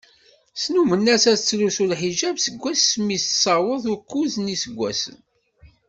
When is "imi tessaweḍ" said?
2.99-3.83